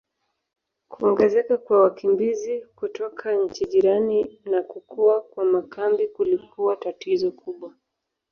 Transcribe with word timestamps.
Kuongezeka 0.87 1.57
kwa 1.57 1.81
wakimbizi 1.81 2.61
kutoka 2.75 3.31
nchi 3.35 3.65
jirani 3.67 4.39
na 4.45 4.63
kukua 4.63 5.21
kwa 5.21 5.45
makambi 5.45 6.07
kulikuwa 6.07 6.75
tatizo 6.75 7.31
kubwa. 7.31 7.73